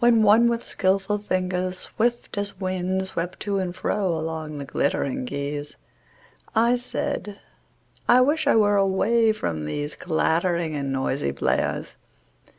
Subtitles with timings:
[0.00, 5.24] WHEN one with skillful fingers swift as wind Swept to and fro along the glittering
[5.24, 5.76] keys,
[6.54, 7.40] I said:
[8.06, 11.96] I wish I were away from these Clattering and noisy players!